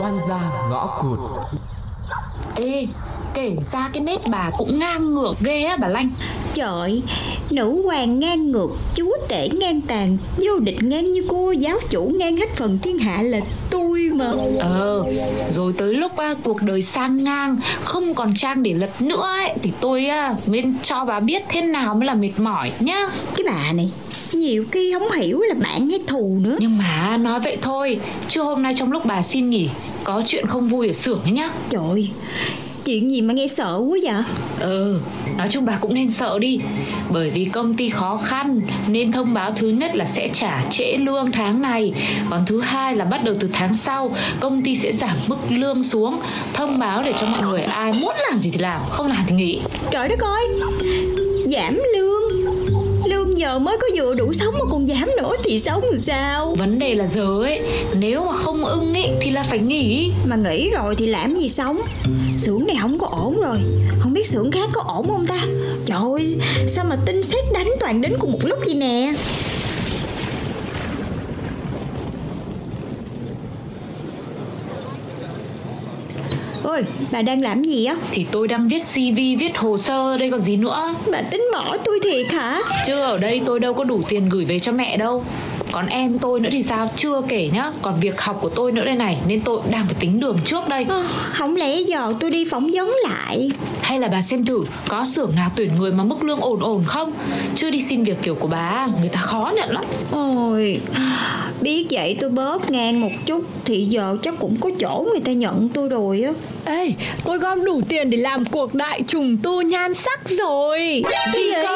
oan 0.00 0.18
gia 0.28 0.40
ngõ 0.70 0.98
cụt. 1.02 1.18
Ê, 2.54 2.86
kể 3.34 3.56
ra 3.60 3.90
cái 3.92 4.02
nét 4.02 4.20
bà 4.30 4.50
cũng 4.58 4.78
ngang 4.78 5.14
ngược 5.14 5.34
ghê 5.40 5.64
á 5.64 5.76
bà 5.76 5.88
Lanh. 5.88 6.10
Trời, 6.54 7.02
nữ 7.50 7.82
hoàng 7.84 8.20
ngang 8.20 8.52
ngược, 8.52 8.68
chúa 8.94 9.16
tể 9.28 9.48
ngang 9.48 9.80
tàn, 9.80 10.16
vô 10.36 10.58
địch 10.58 10.82
ngang 10.82 11.12
như 11.12 11.26
cô, 11.28 11.50
giáo 11.50 11.78
chủ 11.90 12.12
ngang 12.18 12.36
hết 12.36 12.56
phần 12.56 12.78
thiên 12.78 12.98
hạ 12.98 13.22
là 13.22 13.40
tôi 13.70 14.00
mà. 14.12 14.32
Ờ, 14.58 15.04
rồi 15.50 15.72
tới 15.78 15.94
lúc 15.94 16.16
à, 16.16 16.34
cuộc 16.44 16.62
đời 16.62 16.82
sang 16.82 17.24
ngang 17.24 17.56
Không 17.84 18.14
còn 18.14 18.34
trang 18.34 18.62
để 18.62 18.72
lật 18.72 19.02
nữa 19.02 19.22
ấy 19.22 19.54
Thì 19.62 19.72
tôi 19.80 20.06
à, 20.06 20.34
mới 20.46 20.64
cho 20.82 21.04
bà 21.04 21.20
biết 21.20 21.42
thế 21.48 21.62
nào 21.62 21.94
mới 21.94 22.06
là 22.06 22.14
mệt 22.14 22.32
mỏi 22.38 22.72
nhá. 22.80 23.08
Cái 23.36 23.44
bà 23.46 23.72
này, 23.72 23.92
nhiều 24.34 24.64
khi 24.70 24.92
không 24.92 25.10
hiểu 25.10 25.40
là 25.40 25.54
bạn 25.54 25.90
hay 25.90 26.00
thù 26.06 26.38
nữa. 26.42 26.56
Nhưng 26.60 26.78
mà 26.78 27.16
nói 27.16 27.40
vậy 27.40 27.58
thôi 27.62 28.00
Chứ 28.28 28.42
hôm 28.42 28.62
nay 28.62 28.74
trong 28.76 28.92
lúc 28.92 29.04
bà 29.04 29.22
xin 29.22 29.50
nghỉ 29.50 29.68
Có 30.04 30.22
chuyện 30.26 30.46
không 30.46 30.68
vui 30.68 30.86
ở 30.86 30.92
xưởng 30.92 31.20
đấy 31.24 31.32
nhá 31.32 31.50
Trời, 31.70 32.08
chuyện 32.84 33.10
gì 33.10 33.20
mà 33.20 33.34
nghe 33.34 33.46
sợ 33.46 33.76
quá 33.76 33.98
vậy? 34.02 34.22
Ừ, 34.60 35.00
nói 35.38 35.48
chung 35.50 35.64
bà 35.64 35.76
cũng 35.80 35.94
nên 35.94 36.10
sợ 36.10 36.38
đi 36.38 36.58
Bởi 37.10 37.30
vì 37.30 37.44
công 37.44 37.74
ty 37.74 37.88
khó 37.88 38.16
khăn 38.16 38.60
Nên 38.88 39.12
thông 39.12 39.34
báo 39.34 39.50
thứ 39.56 39.68
nhất 39.68 39.96
là 39.96 40.04
sẽ 40.04 40.28
trả 40.32 40.64
trễ 40.70 40.96
lương 40.98 41.30
tháng 41.32 41.62
này 41.62 41.92
Còn 42.30 42.46
thứ 42.46 42.60
hai 42.60 42.96
là 42.96 43.04
bắt 43.04 43.24
đầu 43.24 43.34
từ 43.40 43.48
tháng 43.52 43.74
sau 43.74 44.14
Công 44.40 44.62
ty 44.62 44.76
sẽ 44.76 44.92
giảm 44.92 45.16
mức 45.28 45.38
lương 45.48 45.82
xuống 45.82 46.20
Thông 46.54 46.78
báo 46.78 47.02
để 47.02 47.12
cho 47.20 47.26
mọi 47.26 47.42
người 47.42 47.62
ai 47.62 47.92
muốn 48.00 48.14
làm 48.30 48.38
gì 48.38 48.50
thì 48.50 48.58
làm 48.58 48.80
Không 48.90 49.06
làm 49.06 49.24
thì 49.26 49.36
nghỉ 49.36 49.60
Trời 49.90 50.08
đất 50.08 50.18
ơi, 50.20 50.48
giảm 51.46 51.78
lương. 51.94 52.29
Lương 53.10 53.38
giờ 53.38 53.58
mới 53.58 53.76
có 53.80 53.86
vừa 53.96 54.14
đủ 54.14 54.32
sống 54.32 54.54
mà 54.54 54.64
còn 54.70 54.86
giảm 54.86 55.08
nữa 55.16 55.32
thì 55.44 55.58
sống 55.58 55.84
làm 55.84 55.96
sao? 55.96 56.54
Vấn 56.58 56.78
đề 56.78 56.94
là 56.94 57.06
giờ 57.06 57.42
ấy 57.42 57.60
Nếu 57.94 58.24
mà 58.24 58.32
không 58.32 58.64
ưng 58.64 58.94
ý 58.94 59.04
thì 59.20 59.30
là 59.30 59.42
phải 59.42 59.58
nghỉ. 59.58 60.12
Mà 60.24 60.36
nghỉ 60.36 60.70
rồi 60.70 60.94
thì 60.96 61.06
làm 61.06 61.36
gì 61.36 61.48
sống? 61.48 61.80
Xưởng 62.38 62.66
này 62.66 62.76
không 62.80 62.98
có 62.98 63.06
ổn 63.06 63.40
rồi. 63.40 63.58
Không 64.00 64.12
biết 64.12 64.26
xưởng 64.26 64.50
khác 64.52 64.68
có 64.72 64.82
ổn 64.86 65.08
không 65.08 65.26
ta? 65.26 65.40
Trời 65.86 65.98
ơi 66.12 66.36
Sao 66.68 66.84
mà 66.88 66.96
tin 67.06 67.22
sét 67.22 67.44
đánh 67.52 67.68
toàn 67.80 68.00
đến 68.00 68.12
cùng 68.18 68.32
một 68.32 68.44
lúc 68.44 68.58
vậy 68.64 68.74
nè 68.74 69.12
Ôi 76.70 76.84
bà 77.12 77.22
đang 77.22 77.42
làm 77.42 77.62
gì 77.62 77.84
á? 77.84 77.96
Thì 78.10 78.26
tôi 78.30 78.48
đang 78.48 78.68
viết 78.68 78.82
CV, 78.94 79.16
viết 79.16 79.58
hồ 79.58 79.78
sơ 79.78 80.16
đây 80.18 80.30
còn 80.30 80.40
gì 80.40 80.56
nữa? 80.56 80.94
Bà 81.12 81.22
tính 81.22 81.42
bỏ 81.52 81.76
tôi 81.84 81.98
thiệt 82.02 82.26
hả? 82.32 82.60
Chứ 82.86 83.00
ở 83.00 83.18
đây 83.18 83.40
tôi 83.46 83.60
đâu 83.60 83.74
có 83.74 83.84
đủ 83.84 84.00
tiền 84.08 84.28
gửi 84.28 84.44
về 84.44 84.58
cho 84.58 84.72
mẹ 84.72 84.96
đâu 84.96 85.24
Còn 85.72 85.86
em 85.86 86.18
tôi 86.18 86.40
nữa 86.40 86.48
thì 86.52 86.62
sao? 86.62 86.90
Chưa 86.96 87.22
kể 87.28 87.50
nhá. 87.54 87.70
Còn 87.82 88.00
việc 88.00 88.20
học 88.20 88.38
của 88.42 88.48
tôi 88.48 88.72
nữa 88.72 88.84
đây 88.84 88.96
này 88.96 89.18
Nên 89.26 89.40
tôi 89.40 89.56
cũng 89.56 89.70
đang 89.70 89.84
phải 89.86 89.94
tính 90.00 90.20
đường 90.20 90.38
trước 90.44 90.68
đây. 90.68 90.86
Ờ, 90.88 91.04
Không 91.32 91.56
lẽ 91.56 91.76
giờ 91.76 92.14
tôi 92.20 92.30
đi 92.30 92.44
phỏng 92.50 92.70
vấn 92.72 92.96
lại? 93.08 93.50
Hay 93.80 93.98
là 94.00 94.08
bà 94.08 94.22
xem 94.22 94.44
thử 94.44 94.64
Có 94.88 95.04
xưởng 95.04 95.34
nào 95.36 95.48
tuyển 95.56 95.70
người 95.78 95.92
mà 95.92 96.04
mức 96.04 96.22
lương 96.24 96.40
ổn 96.40 96.60
ổn 96.60 96.84
không? 96.86 97.12
Chứ 97.54 97.70
đi 97.70 97.80
xin 97.82 98.04
việc 98.04 98.16
kiểu 98.22 98.34
của 98.34 98.48
bà 98.48 98.88
Người 99.00 99.08
ta 99.08 99.20
khó 99.20 99.52
nhận 99.56 99.70
lắm. 99.70 99.84
Ôi 100.12 100.80
Biết 101.60 101.86
vậy 101.90 102.16
tôi 102.20 102.30
bớt 102.30 102.70
ngang 102.70 103.00
một 103.00 103.10
chút 103.26 103.44
Thì 103.64 103.84
giờ 103.86 104.16
chắc 104.22 104.34
cũng 104.38 104.56
có 104.60 104.70
chỗ 104.80 105.06
người 105.10 105.20
ta 105.20 105.32
nhận 105.32 105.68
tôi 105.68 105.88
rồi 105.88 106.22
á. 106.22 106.32
Ê, 106.64 106.92
tôi 107.24 107.38
gom 107.38 107.64
đủ 107.64 107.80
tiền 107.88 108.10
để 108.10 108.16
làm 108.18 108.44
cuộc 108.44 108.74
đại 108.74 109.02
trùng 109.06 109.36
tu 109.42 109.62
nhan 109.62 109.94
sắc 109.94 110.20
rồi. 110.28 111.02
Gì 111.34 111.50
vậy? 111.52 111.66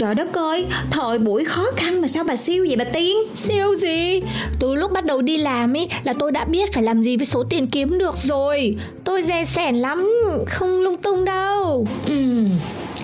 Trời 0.00 0.14
đất 0.14 0.34
ơi 0.34 0.66
Thời 0.90 1.18
buổi 1.18 1.44
khó 1.44 1.66
khăn 1.76 2.00
mà 2.00 2.08
sao 2.08 2.24
bà 2.24 2.36
siêu 2.36 2.64
vậy 2.68 2.76
bà 2.76 2.84
Tiên? 2.84 3.16
Siêu 3.38 3.74
gì? 3.76 4.20
Từ 4.60 4.74
lúc 4.74 4.92
bắt 4.92 5.04
đầu 5.04 5.22
đi 5.22 5.38
làm 5.38 5.72
ý 5.72 5.88
là 6.04 6.12
tôi 6.12 6.32
đã 6.32 6.44
biết 6.44 6.72
phải 6.72 6.82
làm 6.82 7.02
gì 7.02 7.16
với 7.16 7.26
số 7.26 7.44
tiền 7.50 7.66
kiếm 7.66 7.98
được 7.98 8.14
rồi. 8.18 8.76
Tôi 9.04 9.22
dè 9.22 9.44
sẻn 9.44 9.74
lắm, 9.76 10.10
không 10.46 10.80
lung 10.80 10.96
tung 10.96 11.24
đâu. 11.24 11.86
Ừm, 12.06 12.50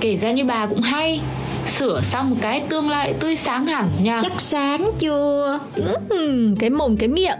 Kể 0.00 0.16
ra 0.16 0.32
như 0.32 0.44
bà 0.44 0.66
cũng 0.66 0.80
hay. 0.80 1.20
Sửa 1.66 2.00
xong 2.02 2.30
một 2.30 2.36
cái 2.42 2.62
tương 2.68 2.90
lai 2.90 3.14
tươi 3.20 3.36
sáng 3.36 3.66
hẳn 3.66 3.88
nha. 4.02 4.20
Chắc 4.22 4.40
sáng 4.40 4.90
chưa? 4.98 5.58
Ừm, 6.08 6.56
cái 6.56 6.70
mồm 6.70 6.96
cái 6.96 7.08
miệng. 7.08 7.38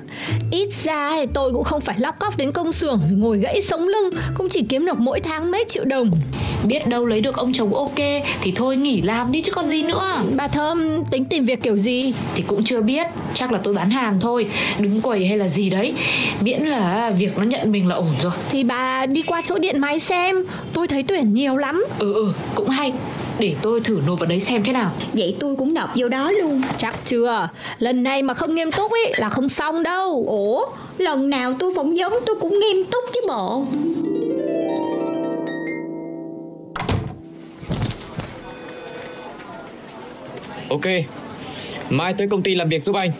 Ít 0.51 0.69
ra 0.85 1.13
thì 1.13 1.27
tôi 1.35 1.53
cũng 1.53 1.65
không 1.65 1.81
phải 1.81 1.97
lóc 1.99 2.19
cóc 2.19 2.37
đến 2.37 2.53
công 2.53 2.73
xưởng 2.73 3.01
rồi 3.09 3.19
ngồi 3.19 3.39
gãy 3.39 3.61
sống 3.63 3.89
lưng 3.89 4.11
Cũng 4.35 4.49
chỉ 4.49 4.63
kiếm 4.69 4.87
được 4.87 4.99
mỗi 4.99 5.21
tháng 5.21 5.51
mấy 5.51 5.65
triệu 5.69 5.85
đồng 5.85 6.11
Biết 6.65 6.87
đâu 6.87 7.07
lấy 7.07 7.21
được 7.21 7.37
ông 7.37 7.53
chồng 7.53 7.75
ok 7.75 7.99
Thì 8.41 8.53
thôi 8.55 8.77
nghỉ 8.77 9.03
làm 9.03 9.33
đi 9.33 9.41
chứ 9.41 9.53
còn 9.53 9.67
gì 9.67 9.83
nữa. 9.83 10.23
Bà 10.37 10.49
Thơm 10.49 11.05
tính 11.11 11.25
tìm 11.25 11.45
việc 11.45 11.63
kiểu 11.63 11.79
gì? 11.79 12.15
Thì 12.35 12.43
cũng 12.47 12.65
chưa 12.65 12.81
biết 12.81 13.07
Chắc 13.35 13.53
là 13.53 13.59
tôi 13.63 13.75
bán 13.75 13.91
hàng 13.91 14.21
thôi 14.21 14.47
Đứng 14.79 15.01
quầy 15.01 15.27
hay 15.27 15.39
là 15.39 15.49
gì 15.49 15.71
đấy. 15.71 15.95
Miễn 16.41 16.61
là 16.61 17.11
việc 17.19 17.39
nó 17.39 17.45
nhận 17.45 17.73
mình 17.73 17.89
là 17.89 17.95
ổn 17.95 18.15
rồi. 18.21 18.33
Thì 18.51 18.65
bà 18.65 19.07
đi 19.07 19.23
qua 19.23 19.43
chỗ 19.43 19.59
điện 19.59 19.81
máy 19.81 20.01
xem 20.01 20.45
Tôi 20.73 20.89
thấy 20.89 21.03
tuyển 21.03 21.35
nhiều 21.35 21.57
lắm. 21.57 21.85
Ừ 21.99 22.15
ừ 22.15 22.33
cũng 22.55 22.69
hay. 22.69 22.93
Để 23.39 23.55
tôi 23.63 23.81
thử 23.81 24.01
nộp 24.07 24.21
vào 24.21 24.27
đấy 24.27 24.41
xem 24.41 24.63
thế 24.63 24.73
nào. 24.73 24.93
Vậy 25.13 25.37
tôi 25.41 25.57
cũng 25.57 25.75
nộp 25.75 25.91
vô 25.97 26.09
đó 26.09 26.31
luôn. 26.31 26.63
Chắc 26.79 26.95
chưa? 27.05 27.49
Lần 27.79 28.03
này 28.03 28.23
mà 28.23 28.35
không 28.35 28.55
nghiêm 28.55 28.73
túc 28.73 28.93
ý 28.93 29.13
là 29.17 29.29
không 29.29 29.49
xong 29.49 29.83
đâu. 29.83 30.25
Ủa 30.29 30.67
Lần 30.99 31.31
nào 31.31 31.53
tôi 31.59 31.73
phỏng 31.77 31.95
vấn 31.97 32.13
tôi 32.27 32.37
cũng 32.41 32.61
nghiêm 32.61 32.85
túc 32.85 33.05
chứ 33.15 33.21
bộ 33.29 33.65
Ok, 40.77 40.93
mai 41.91 42.15
tới 42.15 42.29
công 42.29 42.43
ty 42.43 42.55
làm 42.55 42.69
việc 42.69 42.83
giúp 42.83 42.95
anh. 42.95 43.11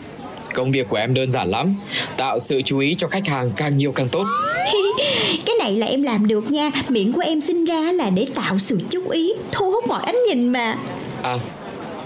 Công 0.53 0.71
việc 0.71 0.89
của 0.89 0.97
em 0.97 1.13
đơn 1.13 1.31
giản 1.31 1.49
lắm, 1.49 1.75
tạo 2.17 2.39
sự 2.39 2.61
chú 2.65 2.79
ý 2.79 2.95
cho 2.97 3.07
khách 3.07 3.27
hàng 3.27 3.51
càng 3.55 3.77
nhiều 3.77 3.91
càng 3.91 4.09
tốt. 4.09 4.25
Cái 5.45 5.55
này 5.59 5.75
là 5.75 5.87
em 5.87 6.03
làm 6.03 6.27
được 6.27 6.51
nha 6.51 6.71
Miệng 6.89 7.13
của 7.13 7.21
em 7.21 7.41
sinh 7.41 7.65
ra 7.65 7.91
là 7.91 8.09
để 8.09 8.25
tạo 8.35 8.59
sự 8.59 8.79
chú 8.89 9.09
ý 9.09 9.33
Thu 9.51 9.71
hút 9.71 9.87
mọi 9.87 10.03
ánh 10.05 10.15
nhìn 10.29 10.49
mà 10.49 10.77
À, 11.21 11.37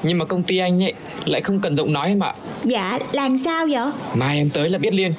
nhưng 0.04 0.18
mà 0.18 0.26
công 0.26 0.44
ty 0.44 0.58
anh 0.58 0.84
ấy 0.84 0.94
lại 1.26 1.42
không 1.42 1.60
cần 1.60 1.76
giọng 1.76 1.94
nói 1.94 2.08
em 2.08 2.24
ạ. 2.24 2.34
Dạ 2.64 3.00
làm 3.12 3.38
sao 3.38 3.68
vậy 3.72 3.92
Mai 4.14 4.38
em 4.38 4.50
tới 4.50 4.70
là 4.70 4.78
biết 4.78 4.94
liền. 4.94 5.14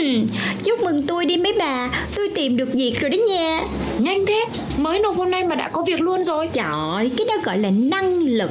Hmm, 0.00 0.26
Chúc 0.64 0.80
mừng 0.82 1.06
tôi 1.06 1.24
đi 1.24 1.36
mấy 1.36 1.52
bà. 1.58 1.88
Tôi 2.14 2.28
tìm 2.34 2.56
được 2.56 2.68
việc 2.74 3.00
rồi 3.00 3.10
đó 3.10 3.16
nha. 3.28 3.60
Nhanh 3.98 4.26
thế 4.26 4.44
Mới 4.76 4.98
nộp 4.98 5.16
hôm 5.16 5.30
nay 5.30 5.44
mà 5.44 5.54
đã 5.54 5.68
có 5.68 5.82
việc 5.86 6.00
luôn 6.00 6.22
rồi. 6.22 6.48
Trời 6.52 6.66
ơi, 6.96 7.10
cái 7.16 7.26
đó 7.28 7.34
gọi 7.44 7.58
là 7.58 7.70
năng 7.70 8.18
lực. 8.22 8.50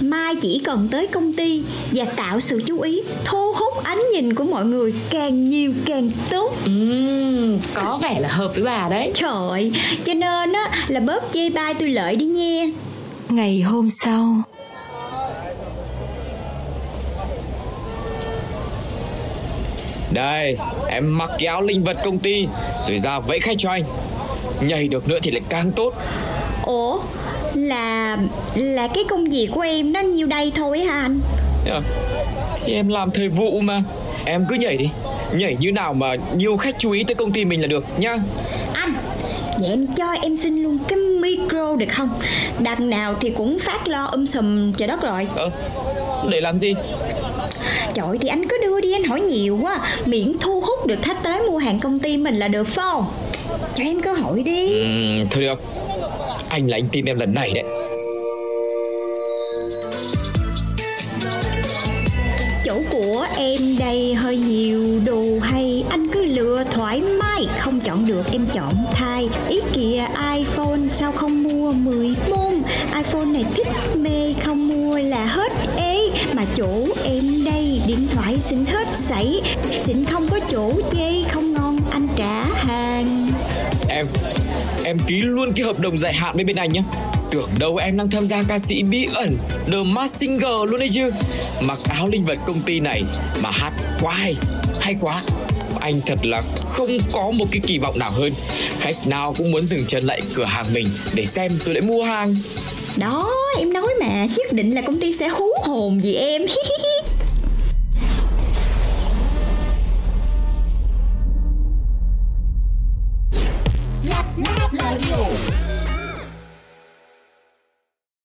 Mai 0.00 0.34
chỉ 0.36 0.58
cần 0.64 0.88
tới 0.90 1.06
công 1.06 1.32
ty 1.32 1.62
và 1.92 2.04
tạo 2.04 2.40
sự 2.40 2.62
chú 2.66 2.80
ý, 2.80 3.02
thu 3.24 3.52
hút 3.52 3.84
ánh 3.84 4.02
nhìn 4.12 4.34
của 4.34 4.44
mọi 4.44 4.64
người 4.64 4.94
càng 5.10 5.48
nhiều 5.48 5.72
càng 5.86 6.10
tốt. 6.30 6.52
Ừm, 6.64 7.58
Có 7.74 7.98
vẻ 8.02 8.20
là 8.20 8.28
hợp 8.28 8.52
với 8.54 8.64
bà 8.64 8.88
đấy. 8.90 9.10
Trời 9.14 9.30
ơi, 9.50 9.72
cho 10.04 10.14
nên 10.14 10.52
á 10.52 10.70
là 10.88 11.00
bớt 11.00 11.24
chê 11.32 11.50
bai 11.50 11.74
tôi 11.74 11.88
lợi 11.90 12.16
đi 12.16 12.26
nha. 12.26 12.64
Ngày 13.28 13.60
hôm 13.60 13.90
sau 13.90 14.42
Đây, 20.14 20.56
em 20.88 21.18
mặc 21.18 21.30
cái 21.38 21.46
áo 21.46 21.62
linh 21.62 21.84
vật 21.84 21.96
công 22.04 22.18
ty 22.18 22.46
rồi 22.88 22.98
ra 22.98 23.18
vẫy 23.18 23.40
khách 23.40 23.56
cho 23.58 23.70
anh. 23.70 23.84
Nhảy 24.60 24.88
được 24.88 25.08
nữa 25.08 25.18
thì 25.22 25.30
lại 25.30 25.42
càng 25.48 25.72
tốt. 25.72 25.94
Ủa, 26.66 27.00
là 27.54 28.16
là 28.54 28.88
cái 28.88 29.04
công 29.10 29.24
việc 29.24 29.48
của 29.54 29.60
em 29.60 29.92
nó 29.92 30.00
nhiêu 30.00 30.26
đây 30.26 30.52
thôi 30.54 30.80
hả 30.80 31.00
anh? 31.00 31.20
Nhá. 31.64 31.80
Thì 32.64 32.74
em 32.74 32.88
làm 32.88 33.10
thời 33.10 33.28
vụ 33.28 33.60
mà. 33.60 33.82
Em 34.24 34.46
cứ 34.48 34.56
nhảy 34.56 34.76
đi. 34.76 34.90
Nhảy 35.32 35.56
như 35.60 35.72
nào 35.72 35.94
mà 35.94 36.14
nhiều 36.36 36.56
khách 36.56 36.74
chú 36.78 36.90
ý 36.90 37.04
tới 37.04 37.14
công 37.14 37.32
ty 37.32 37.44
mình 37.44 37.60
là 37.60 37.66
được 37.66 37.84
nhá. 37.98 38.16
Anh, 38.74 38.92
vậy 39.60 39.70
em 39.70 39.86
cho 39.96 40.12
em 40.22 40.36
xin 40.36 40.62
luôn 40.62 40.78
cái 40.88 40.98
micro 40.98 41.76
được 41.76 41.88
không? 41.88 42.10
Đằng 42.58 42.90
nào 42.90 43.14
thì 43.20 43.30
cũng 43.30 43.58
phát 43.58 43.88
lo 43.88 44.04
um 44.04 44.24
sùm 44.26 44.72
trời 44.72 44.88
đất 44.88 45.02
rồi. 45.02 45.26
Ờ, 45.36 45.50
để 46.30 46.40
làm 46.40 46.58
gì? 46.58 46.74
Trời 47.94 48.18
thì 48.20 48.28
anh 48.28 48.48
cứ 48.48 48.58
đưa 48.62 48.80
đi 48.80 48.92
anh 48.92 49.04
hỏi 49.04 49.20
nhiều 49.20 49.58
quá. 49.62 49.80
Miễn 50.04 50.32
thu 50.40 50.60
hút 50.60 50.86
được 50.86 50.98
khách 51.02 51.22
tới 51.22 51.42
mua 51.50 51.58
hàng 51.58 51.80
công 51.80 51.98
ty 51.98 52.16
mình 52.16 52.34
là 52.34 52.48
được 52.48 52.64
phải 52.64 52.84
không? 52.92 53.06
Cho 53.74 53.84
em 53.84 54.00
cơ 54.00 54.12
hội 54.12 54.42
đi. 54.42 54.78
Ừm, 54.78 55.28
thôi 55.30 55.42
được. 55.42 55.60
Anh 56.48 56.66
là 56.66 56.76
anh 56.76 56.88
tin 56.92 57.04
em 57.04 57.18
lần 57.18 57.34
này 57.34 57.50
đấy. 57.54 57.64
Chỗ 62.64 62.80
của 62.90 63.26
em 63.36 63.60
đây 63.78 64.14
hơi 64.14 64.36
nhiều 64.36 65.00
đồ 65.04 65.24
hay. 65.42 65.84
Anh 65.88 66.08
cứ 66.08 66.24
lựa 66.24 66.64
thoải 66.70 67.00
mái. 67.00 67.46
Không 67.58 67.80
chọn 67.80 68.06
được 68.06 68.32
em 68.32 68.46
chọn 68.52 68.74
thay. 68.92 69.28
Ý 69.48 69.60
kìa 69.72 70.06
iPhone 70.36 70.80
sao 70.90 71.12
không 71.12 71.42
mua 71.42 71.72
14 71.72 72.62
iPhone 72.96 73.24
này 73.24 73.44
thích 73.54 73.66
mê 73.96 74.34
không 74.44 74.63
mà 76.34 76.44
chỗ 76.56 76.88
em 77.04 77.24
đây. 77.44 77.80
Điện 77.86 78.08
thoại 78.10 78.36
xin 78.40 78.64
hết 78.66 78.88
sảy. 78.94 79.40
Xin 79.80 80.04
không 80.04 80.28
có 80.28 80.40
chỗ 80.50 80.72
chê 80.92 81.24
không 81.30 81.52
ngon 81.52 81.78
anh 81.90 82.08
trả 82.16 82.44
hàng. 82.44 83.32
Em, 83.88 84.06
em 84.84 84.98
ký 85.06 85.20
luôn 85.20 85.52
cái 85.52 85.64
hợp 85.64 85.80
đồng 85.80 85.98
dài 85.98 86.12
hạn 86.12 86.34
với 86.34 86.44
bên 86.44 86.56
anh 86.56 86.72
nhá. 86.72 86.82
Tưởng 87.30 87.50
đâu 87.58 87.76
em 87.76 87.96
đang 87.96 88.10
tham 88.10 88.26
gia 88.26 88.42
ca 88.42 88.58
sĩ 88.58 88.82
bí 88.82 89.06
ẩn 89.14 89.38
The 89.66 89.82
Mask 89.84 90.14
Singer 90.16 90.68
luôn 90.68 90.80
đấy 90.80 90.88
chứ. 90.92 91.10
Mặc 91.60 91.78
áo 91.88 92.08
linh 92.08 92.24
vật 92.24 92.38
công 92.46 92.60
ty 92.60 92.80
này 92.80 93.02
mà 93.42 93.50
hát 93.50 93.72
quá 94.00 94.14
hay 94.14 94.36
Hay 94.80 94.96
quá. 95.00 95.22
Anh 95.80 96.00
thật 96.06 96.18
là 96.26 96.42
không 96.64 96.98
có 97.12 97.30
một 97.30 97.46
cái 97.50 97.60
kỳ 97.66 97.78
vọng 97.78 97.98
nào 97.98 98.10
hơn. 98.10 98.32
Khách 98.80 99.06
nào 99.06 99.34
cũng 99.38 99.50
muốn 99.50 99.66
dừng 99.66 99.86
chân 99.86 100.06
lại 100.06 100.20
cửa 100.34 100.44
hàng 100.44 100.66
mình 100.72 100.88
để 101.14 101.26
xem 101.26 101.52
rồi 101.64 101.74
lại 101.74 101.82
mua 101.82 102.04
hàng 102.04 102.36
đó 102.98 103.30
em 103.58 103.72
nói 103.72 103.88
mà 104.00 104.26
nhất 104.36 104.52
định 104.52 104.74
là 104.74 104.82
công 104.82 105.00
ty 105.00 105.12
sẽ 105.12 105.28
hú 105.28 105.48
hồn 105.64 106.00
vì 106.02 106.14
em. 106.14 106.42